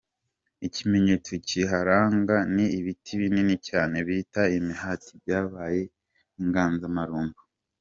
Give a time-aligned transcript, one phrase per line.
[0.67, 5.81] Ikimenyetso kiharanga ni ibiti binini cyane bita imihati byabaye
[6.41, 7.39] inganzamarumbo.